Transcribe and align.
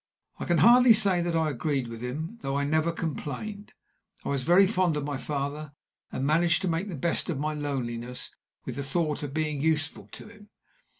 I 0.39 0.45
can 0.45 0.57
hardly 0.57 0.95
say 0.95 1.21
that 1.21 1.35
I 1.35 1.51
agreed 1.51 1.87
with 1.87 2.01
him, 2.01 2.39
though 2.41 2.57
I 2.57 2.63
never 2.63 2.91
complained. 2.91 3.71
I 4.25 4.29
was 4.29 4.41
very 4.41 4.65
fond 4.65 4.97
of 4.97 5.03
my 5.05 5.17
father, 5.19 5.73
and 6.11 6.25
managed 6.25 6.63
to 6.63 6.67
make 6.67 6.87
the 6.89 6.95
best 6.95 7.29
of 7.29 7.37
my 7.37 7.53
loneliness 7.53 8.31
with 8.65 8.77
the 8.77 8.83
thought 8.83 9.21
of 9.21 9.31
being 9.31 9.61
useful 9.61 10.09
to 10.13 10.27
him. 10.27 10.49